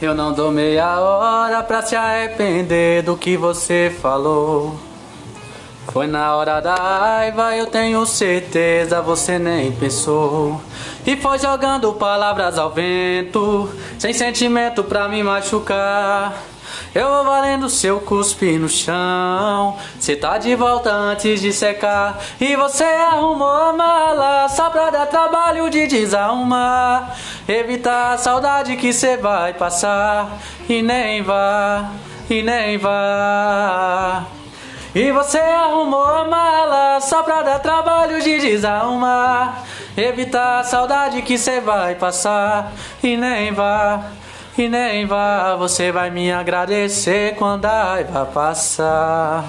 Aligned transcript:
Eu 0.00 0.14
não 0.14 0.30
dou 0.30 0.50
meia 0.50 1.00
hora 1.00 1.62
pra 1.62 1.80
se 1.80 1.96
arrepender 1.96 3.02
do 3.02 3.16
que 3.16 3.34
você 3.34 3.90
falou. 4.02 4.78
Foi 5.90 6.06
na 6.06 6.36
hora 6.36 6.60
da 6.60 6.74
raiva, 6.74 7.56
eu 7.56 7.66
tenho 7.66 8.04
certeza, 8.04 9.00
você 9.00 9.38
nem 9.38 9.72
pensou. 9.72 10.60
E 11.06 11.16
foi 11.16 11.38
jogando 11.38 11.94
palavras 11.94 12.58
ao 12.58 12.70
vento, 12.70 13.70
sem 13.98 14.12
sentimento 14.12 14.84
pra 14.84 15.08
me 15.08 15.22
machucar. 15.22 16.34
Eu 16.94 17.08
vou 17.08 17.24
valendo 17.24 17.70
seu 17.70 18.00
cuspe 18.00 18.58
no 18.58 18.68
chão. 18.68 19.76
Cê 19.98 20.16
tá 20.16 20.36
de 20.36 20.54
volta 20.54 20.92
antes 20.92 21.40
de 21.40 21.52
secar. 21.52 22.18
E 22.40 22.54
você 22.56 22.84
arrumou 22.84 23.48
a 23.48 23.72
só 24.48 24.70
pra 24.70 24.90
dar 24.90 25.06
trabalho 25.06 25.68
de 25.70 25.86
desarrumar. 25.86 27.14
Evitar 27.48 28.14
a 28.14 28.18
saudade 28.18 28.76
que 28.76 28.92
cê 28.92 29.16
vai 29.16 29.54
passar. 29.54 30.38
E 30.68 30.82
nem 30.82 31.22
vá, 31.22 31.90
e 32.28 32.42
nem 32.42 32.78
vá. 32.78 34.24
E 34.94 35.12
você 35.12 35.38
arrumou 35.38 36.04
a 36.04 36.24
mala 36.24 37.00
só 37.00 37.22
pra 37.22 37.42
dar 37.42 37.58
trabalho 37.58 38.20
de 38.22 38.38
desarrumar. 38.38 39.62
Evitar 39.96 40.60
a 40.60 40.64
saudade 40.64 41.22
que 41.22 41.36
cê 41.36 41.60
vai 41.60 41.94
passar. 41.94 42.72
E 43.02 43.16
nem 43.16 43.52
vá. 43.52 44.04
E 44.58 44.68
nem 44.70 45.04
vá, 45.04 45.54
você 45.56 45.92
vai 45.92 46.08
me 46.08 46.32
agradecer 46.32 47.34
quando 47.36 47.66
a 47.66 47.84
raiva 47.84 48.24
passar. 48.24 49.44